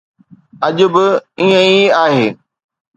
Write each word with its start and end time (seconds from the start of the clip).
اڄ 0.67 0.77
به 0.93 1.05
ائين 1.39 1.51
ئي 1.71 1.83
آهي. 2.03 2.27